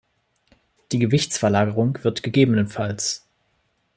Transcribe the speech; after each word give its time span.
Die 0.91 0.97
Gewichtsverlagerung 0.97 2.03
wird 2.03 2.23
ggf. 2.23 3.19